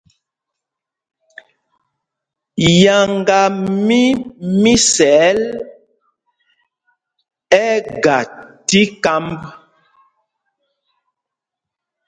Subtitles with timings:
[2.81, 3.41] Yáŋgá
[3.85, 4.01] mí
[4.61, 5.41] Misɛɛl
[7.63, 8.17] ɛ́ ɛ́ ga
[8.67, 9.37] tí kámb.